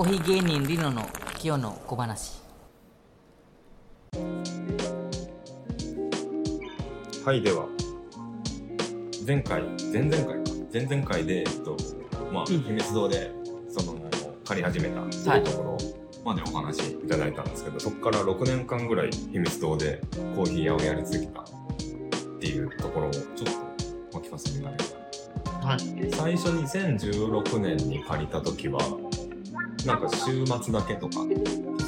[0.00, 1.02] コーヒー芸人リノの
[1.44, 2.40] 今日の小話。
[7.22, 7.66] はい、では、
[9.26, 11.76] 前回、前々回か、前々回で、えっと、
[12.32, 12.62] まあ、うん。
[12.62, 13.30] 秘密堂で、
[13.68, 13.94] その、
[14.46, 15.78] 借り始めたっていうところ
[16.24, 20.00] までお話いただいたんですけど、そこから6年間ぐらい秘密堂で
[20.34, 21.44] コーヒー屋をやり続けたっ
[22.40, 23.26] ていうところを、ちょっ
[24.10, 24.96] と、お聞かせになります。
[25.60, 26.10] はい。
[26.10, 28.80] 最初2016年に借りた時は、
[29.86, 31.14] なんか週末だけとか、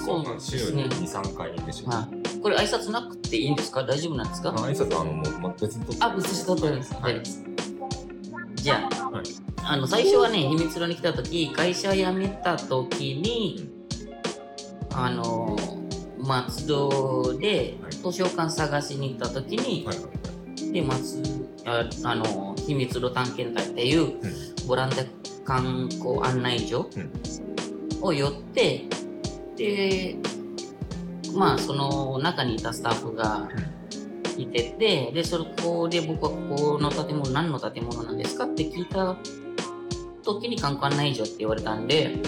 [0.05, 0.85] そうなんです週ね。
[0.85, 1.91] に2、3回でしょ。
[1.91, 2.39] はい。
[2.41, 3.85] これ挨拶なくていいんですか？
[3.85, 4.51] 大丈夫なんですか？
[4.51, 6.03] 挨拶はあの、もう、ま別にとって。
[6.05, 6.95] あ、別に取ってるんです。
[6.95, 7.23] はい。
[8.55, 9.25] じゃあ、はい。
[9.65, 13.69] あの、最初はね、秘密路に来た時、会社辞めた時に、
[14.95, 15.57] あの、
[16.19, 17.93] 松戸ではい。
[17.93, 19.87] 図書館探しに行った時に、
[20.73, 21.23] で、松、
[21.67, 24.15] ああの、秘密路探検隊っていう、
[24.67, 25.07] ボランティ
[25.45, 26.89] ア観光案内所
[28.02, 28.84] を寄って、
[29.56, 30.17] で、
[31.34, 33.48] まあ、その中にいたスタッフが
[34.36, 39.17] いてて、で、そこで僕はここの建物何の建物なんですかって聞いた
[40.22, 42.19] 時に観光案内所って言われたんで、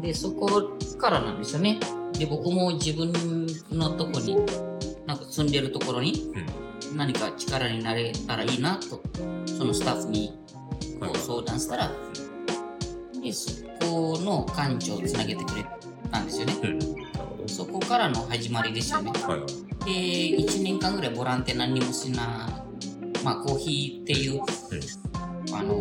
[0.00, 1.80] で、そこからなんですよね。
[2.18, 3.12] で、僕も自分
[3.70, 4.36] のとこに、
[5.06, 6.32] なんか住んでるところに
[6.94, 9.00] 何か力になれたらいいなと、
[9.46, 10.38] そのスタッフに
[11.00, 11.90] こう相談したら、
[13.22, 15.64] で、そこの館長をつなげてくれ
[16.10, 16.54] たんですよね。
[16.62, 17.48] うん。
[17.48, 19.12] そこからの始まりですよね。
[19.12, 19.48] はいはい。
[19.84, 22.64] で、1年間ぐらいボランティア何にもしな、
[23.24, 24.42] まあコーヒーっていう、
[25.54, 25.78] あの、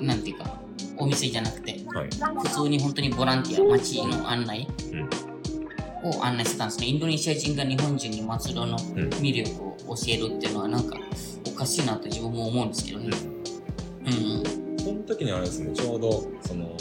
[0.00, 0.58] なんていうか、
[0.98, 2.08] お店じゃなくて、はい。
[2.42, 4.66] 普通に本当にボランティア、街の案内
[6.02, 6.86] を案内してたんですね。
[6.86, 10.98] インドネシア人が日本人に松戸の魅力を教えるっていうのはなんか
[11.46, 13.10] おかしいなと自分も思うんですけどね。
[14.06, 14.12] うん。
[14.12, 14.65] その
[15.06, 16.76] 時にあれですね、ちょうど、その、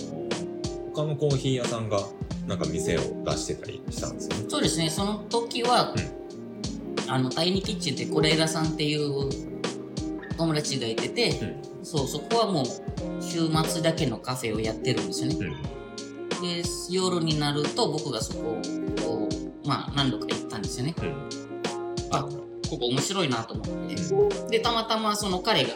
[0.94, 2.00] 他のコーヒー屋さんが、
[2.48, 4.46] なんか店を出してたりしたんですよね。
[4.48, 5.94] そうですね、その時は、
[7.08, 9.30] あの、第二キッチンって是枝さんっていう
[10.38, 12.66] 友達がいてて、そう、そこはもう
[13.22, 15.38] 週末だけのカフェをやってるんですよね。
[15.40, 16.42] うん。
[16.42, 18.60] で、夜になると僕がそこ
[19.06, 19.30] を、
[19.66, 20.96] まあ何度か行ったんですよね。
[21.00, 21.30] うん。
[22.12, 22.24] あ、
[22.70, 23.96] ここ面白いなと思って。
[24.58, 25.74] で、たまたまその彼が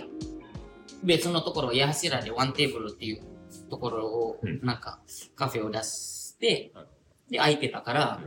[1.03, 3.21] 別のところ、八柱でワンテーブルっていう
[3.69, 4.99] ところをうん、なんか
[5.35, 8.21] カフェを出してはい、で、空いてたから、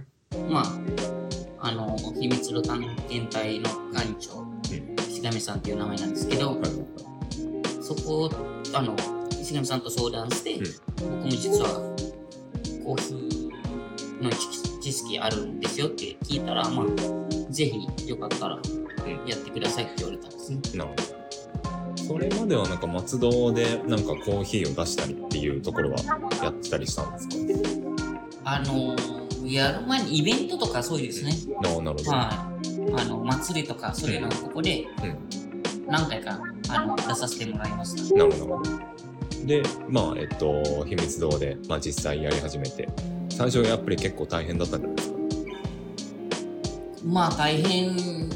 [0.51, 0.63] ま
[1.59, 4.47] あ、あの、秘密の探検隊の館長、
[5.09, 7.83] 石上さんっていう名前なんですけど、はい。
[7.83, 8.31] そこを、
[8.75, 8.97] あの、
[9.41, 10.65] 石上さんと相談して、うん
[11.03, 11.69] 僕も実は
[12.85, 18.61] コーヒーの知知識あるんですよって聞いたら、まあ、ぜひよかったら
[19.27, 20.61] やってくださいって言われたんですね。
[20.75, 21.22] なるほど。
[21.97, 25.99] それまではなんか松戸でなんかコーヒーを出したりっていうところは
[26.43, 27.37] やってたりしたんですか？
[28.45, 28.97] あの
[29.47, 31.33] やる前にイベントとかそうですね。
[31.63, 32.11] ななるほど。
[32.11, 32.49] は
[32.97, 33.01] い。
[33.01, 34.87] あの、祭りとかそういうのをここで
[35.87, 38.17] 何回かあの出させてもらいました。
[38.17, 38.63] なるほど。
[39.47, 42.89] で、まあ、えっと、秘密堂で、まあ実際やり始めて、
[43.31, 45.17] 最初はやっぱり結構大変だったんじゃないですか？
[47.05, 48.29] まあ大変、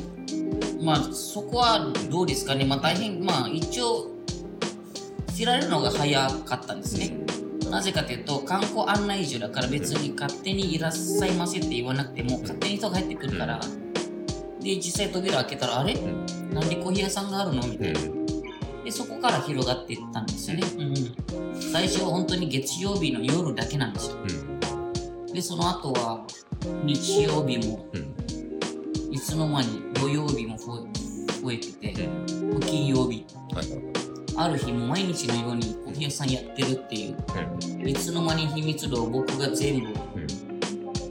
[0.81, 2.65] まあそこはどうですかね。
[2.65, 4.11] まあ大変、まあ一応
[5.35, 7.17] 知られるのが早かったんですね。
[7.71, 13.61] なぜかというと観光案内所だから別に勝手にいらっしゃいませって言わなくても勝手に人が入ってくるから、
[14.61, 15.95] で実際扉開けたらあれ？
[15.95, 17.67] んなんでコーヒー屋さんがあるの？
[17.67, 18.01] みたいな。
[18.01, 18.27] うん。
[18.85, 20.63] でそこから広がっていったんですよね。
[20.79, 24.17] うん、最初は本当に月曜日の夜だけなんですよ。
[25.27, 25.33] うん。
[25.33, 26.25] でその後は
[26.85, 28.16] 日曜日もうん。
[29.17, 30.87] いつの間に土曜日も増
[31.51, 32.61] えてて、うん。
[32.61, 33.81] 金曜日はいはい
[34.39, 37.41] ある日も毎日のようにコーヒー屋さんやってるっていうは
[37.87, 37.93] い。
[37.93, 39.93] いつの間に秘密度を僕が全部う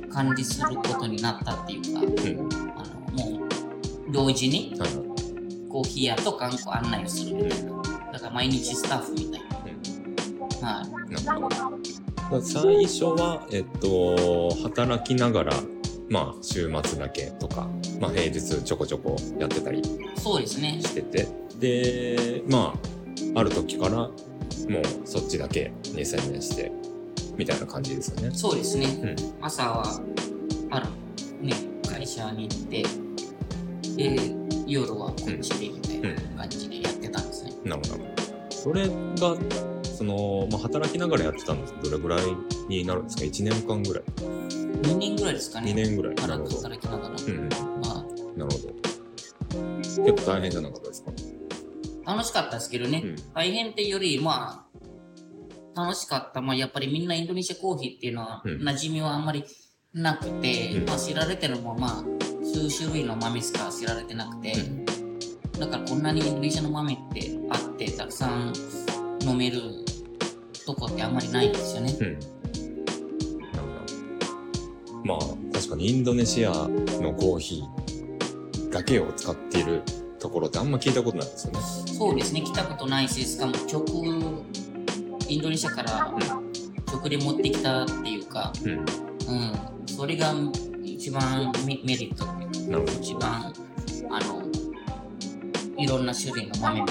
[0.06, 0.10] ん。
[0.10, 2.08] 管理することになったっていうかうん。
[2.78, 4.80] あのもう同時に。
[5.68, 7.82] コーヒー屋と観光案内をするみたいな
[8.14, 9.42] だから毎日スタッフみたい
[10.62, 12.42] な、はい。
[12.44, 15.54] 最初は、えっと、働きながら、
[16.10, 17.68] まあ、週末だけとか、
[18.00, 19.82] まあ、平日ちょこちょこやってたり
[20.18, 20.80] そうですね。
[20.82, 21.28] してて、
[21.60, 22.74] で、ま
[23.36, 24.12] あ、ある時から、もう
[25.06, 26.72] そっちだけに専念して、
[27.38, 28.32] みたいな感じですよね。
[28.36, 29.16] そうですね、うん。
[29.42, 30.02] 朝は
[30.72, 30.88] ある
[31.42, 31.54] ね
[31.88, 32.84] 会社に行って
[33.96, 34.36] で
[34.68, 38.06] 夜はこっちでみたいな感じでやってたんですね、なるほど。
[38.50, 39.36] それが、
[39.96, 42.22] その、まあ、働きながらやってたんですけど、どれぐらい
[42.68, 46.16] になるんですか ?1 年間ぐらい2年ぐらいですかね ?2 年ぐらい。
[46.16, 46.70] な働るほど。
[46.70, 47.50] 働きながら、うんうん。
[47.50, 48.06] ま
[48.38, 48.76] なるほど。
[50.04, 51.12] 結構大変じゃなかったですか？
[52.06, 54.68] あ楽しかったですけどね、うん大変っていうよりま
[55.76, 56.42] あ楽しかった。
[56.42, 59.44] まあ、やっぱりみんなインドネシアコーヒーっていうのは、馴染みはあんまり
[59.94, 62.04] なくて、うん、まあ、知られてるのも、まあ、
[62.46, 64.86] 数種類の豆しか知られてなくて、うん、
[65.60, 68.54] だからこんなにインドネシアの豆ってあって、たくさん
[69.24, 69.85] 飲める
[70.66, 71.96] とこってあんまりないんですよね。
[72.00, 72.20] うん。
[75.06, 75.20] まあ
[75.54, 79.84] 確かにインドネシアのコーヒーだけを使っている
[80.20, 81.60] ところってあんま聞いたことないですよね。
[81.62, 83.86] そうですね、来たことないし、しかも直、
[85.30, 86.12] インドネシアから
[86.92, 88.86] 直で持ってきたっていうか、うん、うん、
[89.86, 90.34] それが
[90.84, 93.54] 一番メリットっていうか、一番、
[95.78, 96.86] いろんな種類の豆を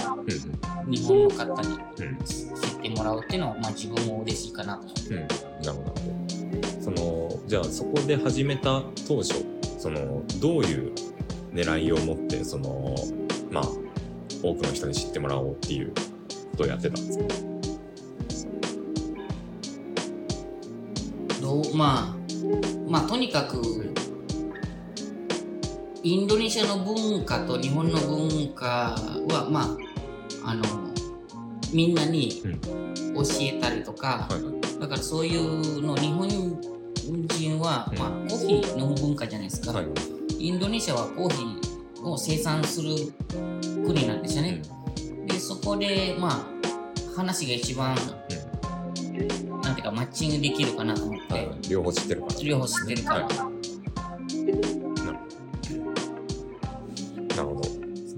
[0.86, 1.78] 日本の方に
[2.24, 2.48] 知っ
[2.82, 4.84] てもらうっていうのは、まあ自分も嬉しいかなと。
[5.10, 5.94] うん、なるほど。
[6.82, 9.44] その、じゃあそこで始めた当初、
[9.78, 10.92] その、どういう
[11.52, 12.94] 狙いを持って、その、
[13.50, 13.64] まあ、
[14.42, 17.24] 多くの人に知ってもらおうっていうことをやってたんですか？
[21.40, 22.16] どうまあ
[22.88, 23.94] まあとにかく
[26.04, 28.94] インドネシアの文化と日本の文化
[29.30, 29.74] はま
[30.44, 30.62] ああの
[31.72, 32.42] みんなに
[33.14, 34.28] 教えたりとか、
[34.78, 39.82] だからそういうの日本人は、まあ、コーヒー飲む文化じゃないですか、
[40.38, 42.94] インドネシアはコーヒーを生産する
[43.86, 44.60] 国なんですよね、
[45.26, 47.96] でそこでまあ話が一番、
[49.62, 52.42] なんていうかマッチングできるかなと思って、両方知ってるから。
[52.42, 53.53] 両方知ってるから、はい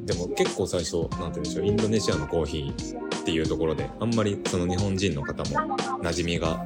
[0.06, 6.64] でも結構最初、なんて言うんでしょう、インドネシアのコーヒーっていうところで、あんまりその日本人の方も馴染みが、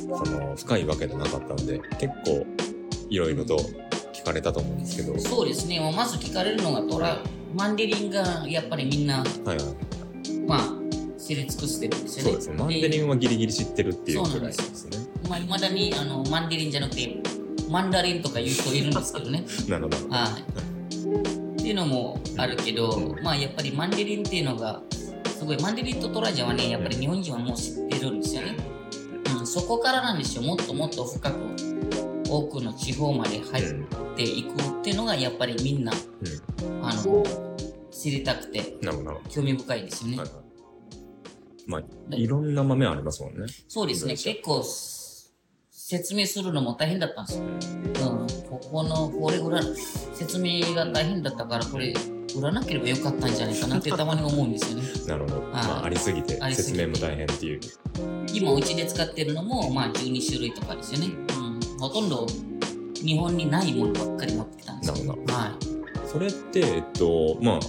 [0.00, 2.46] その深いわけじゃなかったので、結構
[3.10, 3.56] いろいろと
[4.12, 5.18] 聞かれたと思うんですけど。
[5.18, 5.80] そうですね。
[5.96, 7.18] まず聞かれるのがトラ、
[7.56, 10.72] マンデリンがやっぱりみんな、はいはい、まあ、
[11.18, 12.30] 知り尽くしてるんですよね。
[12.30, 12.54] そうですね。
[12.56, 14.98] マンデリンはギリギリ知ってるっていうぐらいですね。
[15.28, 17.16] まあ、未だにあのマンデリンじゃなくて、
[17.68, 19.44] マンダリンとか言う人いるんですけどね。
[19.68, 19.96] なるほど。
[20.08, 20.65] はい。
[21.66, 24.80] っていうのもあるけど、まあやっぱりマンデリンっていうのが
[25.36, 28.56] すごいマンデリンとトラジャはねやっぱり日本人はもう知ってるんですよね、
[29.36, 30.44] うん、そこからなんですよ。
[30.44, 31.36] もっともっと深く
[32.28, 33.64] 多くの地方まで入っ
[34.14, 37.24] ていくっていうのがやっぱりみんな、うん、あの
[37.90, 38.76] 知りたくて
[39.28, 40.28] 興味深いですよね、はい。
[40.28, 40.38] はい、
[41.66, 41.78] ま
[42.12, 43.46] あいろんな豆ありますもんね。
[43.66, 44.12] そうですね。
[44.12, 44.62] 結構
[45.88, 47.44] 説明するのも大変だったんですよ。
[47.44, 49.64] うん、ここの、これぐらい、
[50.14, 51.94] 説明が大変だったから、これ、
[52.36, 54.82] 売らなければよかったんじゃないかなってたまに思うんですよね。
[55.06, 55.42] なるほど。
[55.42, 57.60] まあ、ありすぎて、説明も大変っていう。
[58.34, 61.06] 今、うちで使ってるのも、まあ、12種類とかですよね。
[61.06, 62.26] うん、ほとんど、
[62.96, 65.06] 日本にないものばっかり持ってきたんですよ。
[65.06, 65.34] なるほど。
[65.34, 66.08] はい。
[66.10, 67.60] それって、えっと、まあ、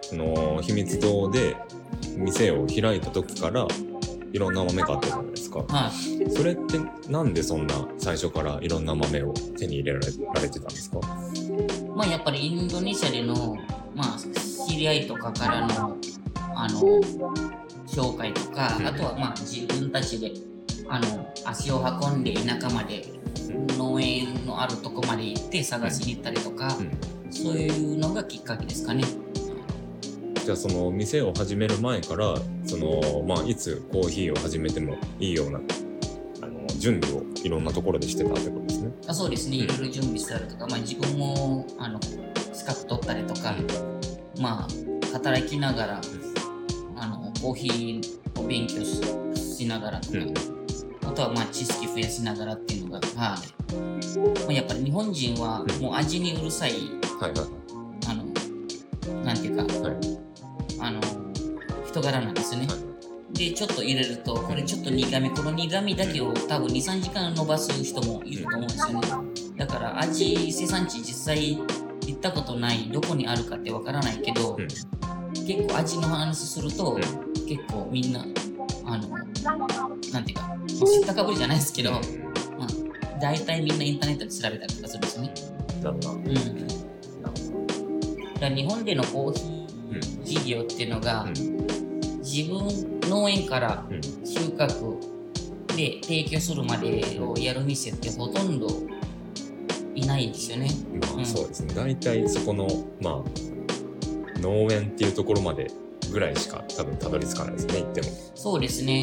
[0.00, 1.54] その、秘密堂で
[2.16, 3.68] 店を開いた時から、
[4.32, 5.76] いろんな豆があったじゃないですか？
[5.76, 6.30] はい。
[6.30, 6.78] それって
[7.10, 10.06] なんでそんな最初からいろんな豆を手に入れられ
[10.48, 11.00] てたんですか？
[11.94, 13.56] まあやっぱりインドネシアでの、
[13.94, 14.18] まあ、
[14.68, 15.96] 知り合いとかからの、
[16.54, 16.80] あの、
[17.86, 20.32] 紹介とか、うん、あとはまあ自分たちで、
[20.88, 23.04] あの、足を運んで田舎まで、
[23.76, 29.04] 農園のあるとこまで行って探しに行ったりとか、うん、そういうのがきっかけですかね。
[30.50, 32.34] じゃあその店を始める前から
[32.66, 35.60] その、まあ、いつコーヒーを始めてもいいような
[36.42, 38.92] あの準備をいろんなところでしてたってことですね。
[39.06, 39.58] あそうですね。
[39.58, 42.00] いろいろ準備したりとか、まあ、自分もあの
[42.52, 43.54] 資格取ったりとか、
[44.40, 44.68] まあ、
[45.12, 46.00] 働きながら
[46.96, 50.34] あのコーヒーを勉強しながらとか、うん、
[51.08, 53.76] あとはまあ知識増やしながらっていうのが、はい
[54.40, 56.72] まあ、やっぱり日本人はもう味にうるさい、
[57.20, 57.40] はいはい、
[58.08, 58.24] あの
[59.22, 59.99] なんていうか、はい
[62.00, 62.66] 人柄なんですよね。
[63.32, 69.08] で、ちょっと入れると、これちょっと苦味、この苦味だけを多分2、3時間伸ばす人もいると思うんですよね。
[69.56, 71.58] だから味、生産地実際
[72.06, 74.56] 行ったことない、どこにあるかってわからないけど、
[75.46, 76.98] 結構味の話すると、
[77.46, 78.26] 結構みんな、
[78.84, 79.08] あの、
[80.12, 82.00] なんていうか、知ったかぶりじゃないですけど、まあ、
[83.20, 85.34] 大体みんなインターネットで調べたりとかするんですよね。
[85.82, 86.12] なるほど。
[86.12, 86.24] うん。
[88.40, 89.70] だ日本でのコーヒー
[90.24, 91.26] 事業っていうのが、
[92.32, 93.84] 自分農園から
[94.24, 95.00] 収穫
[95.76, 98.68] で提供するまでをやる店ってほとんど
[99.96, 100.70] いないですよね。
[101.16, 101.74] まあ、そうですね。
[101.74, 102.68] 大体そこの、
[103.00, 105.72] まあ、農園っていうところまで
[106.12, 108.08] ぐらいしか多分たどり着かないですね、行っても。
[108.36, 109.02] そうですね。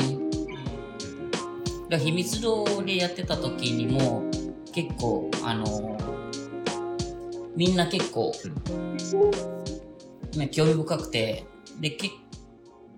[1.89, 4.23] だ秘密堂でやってた時にも
[4.73, 5.97] 結構あの
[7.57, 8.47] みんな結構、う
[10.37, 11.45] んね、興味深くて、
[11.81, 12.26] で、結構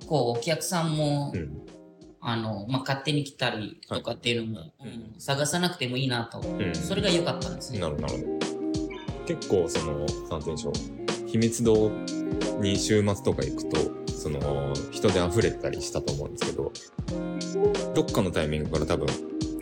[0.09, 1.33] お客さんも、
[2.21, 7.79] あの、まあ、勝手に来たりとかっていうのも、はいうん、探さなくてもいいなと、うん、それが良かったんですね。
[7.79, 9.25] なるほど、なるほど。
[9.25, 10.73] 結構、その、なんて言うんでしょう。
[11.27, 11.91] 秘密堂
[12.59, 13.77] に週末とか行くと、
[14.11, 16.71] その、人で溢れたりしたと思うんですけど、
[17.93, 19.07] どっかのタイミングから多分、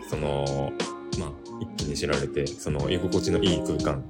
[0.09, 0.71] その、
[1.19, 4.03] まあ、一気に知られて、その、居心地のいい空間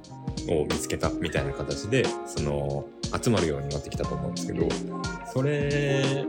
[0.48, 2.86] を見つけたみたいな形で、その、
[3.22, 4.68] 集まるようになってきたと思うんですけど、
[5.32, 6.26] それ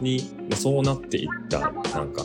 [0.00, 1.68] に、まあ、そうなっていった、な
[2.04, 2.24] んか、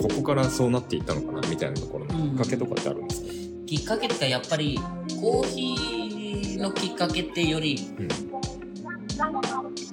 [0.00, 4.78] ここからそうなっていったのかなみたいなところのきっかけとかってあるんですか、うん、きっかけってかやっぱり
[5.20, 8.08] コーヒーのきっかけってより、うん、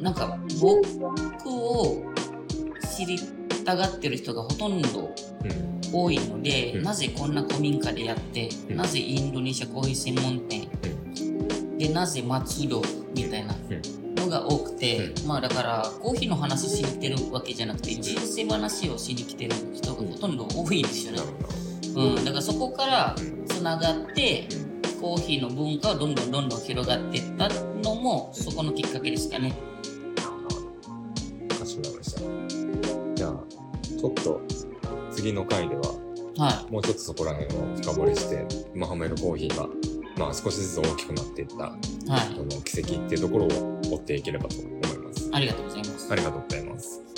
[0.04, 2.04] なんか僕を
[2.96, 3.20] 知り
[3.64, 5.14] たがってる人がほとんど
[5.94, 10.68] 多いので、うん、なぜこんな古民家でやって、なぜインドネシアコーヒー専門店、
[11.78, 12.82] でなぜ松戸
[13.16, 13.56] みたいな
[14.16, 21.20] のが多くて、まあだからコーヒーの話しに来てるわけじゃなくて人生話をしに来てる人がほとんど多いんですよね。
[21.96, 23.16] うん、だからそこから
[23.48, 24.48] つながって
[25.02, 27.50] コーヒーの文化をどんどんどんどん広がっていった
[27.84, 29.54] のもそこのきっかけですかね。
[31.60, 32.22] かしこまりました。
[33.16, 33.34] じゃあ
[34.00, 34.42] ちょっと
[35.12, 35.82] 次の回では、
[36.38, 39.68] はい、もうちょっとそこら辺を深掘りしてマハメルコーヒーが
[40.22, 45.30] まあ、少しずつ大きくなっていった、はい、この奇跡っていうところを追っていければと思います。
[45.34, 46.12] ありがとうございます。
[46.12, 47.11] ありがとうございます。